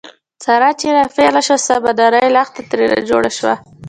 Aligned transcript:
ساره 0.43 0.69
چې 0.79 0.87
را 0.95 1.03
پېغله 1.15 1.41
شوه، 1.47 1.57
سمه 1.67 1.91
نرۍ 1.97 2.27
لښته 2.35 2.61
ترېنه 2.69 2.99
جوړه 3.09 3.31
شوه. 3.37 3.53